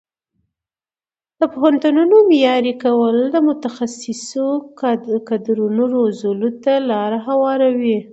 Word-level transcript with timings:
د 1.39 1.41
پوهنتونونو 1.53 2.15
معیاري 2.29 2.73
کول 2.83 3.17
د 3.35 3.37
متخصصو 3.49 4.47
کادرونو 5.27 5.83
روزلو 5.95 6.49
ته 6.63 6.73
لاره 6.89 7.19
هواروي. 7.27 7.97